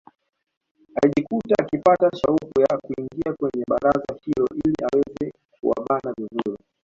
[1.03, 6.57] Alijikuta akipata shauku ya kuingia kwenye baraza hilo ili aweze kuwabana vizuri